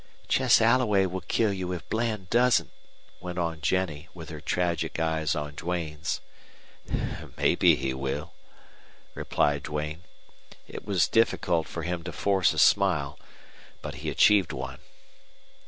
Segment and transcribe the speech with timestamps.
[0.27, 2.71] "Chess Alloway will kill you if Bland doesn't,"
[3.19, 6.21] went on Jennie, with her tragic eyes on Duane's.
[7.37, 8.33] "Maybe he will,"
[9.13, 10.01] replied Duane.
[10.67, 13.19] It was difficult for him to force a smile.
[13.83, 14.79] But he achieved one.